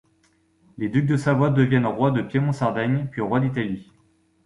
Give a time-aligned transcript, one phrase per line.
[0.79, 3.91] Les ducs de Savoie deviennent rois de Piémont-Sardaigne, puis rois d'Italie.